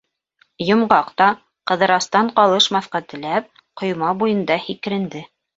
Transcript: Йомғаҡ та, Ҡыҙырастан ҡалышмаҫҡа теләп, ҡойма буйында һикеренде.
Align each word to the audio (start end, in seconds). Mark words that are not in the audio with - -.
Йомғаҡ 0.67 1.11
та, 1.21 1.27
Ҡыҙырастан 1.71 2.33
ҡалышмаҫҡа 2.39 3.03
теләп, 3.13 3.63
ҡойма 3.83 4.11
буйында 4.23 4.61
һикеренде. 4.69 5.27